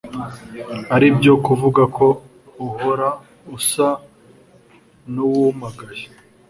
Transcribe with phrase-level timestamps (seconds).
[0.95, 2.07] ari byo kuvuga ko
[2.67, 3.07] uhora
[3.57, 3.87] usa
[5.13, 6.05] n'uwumagaye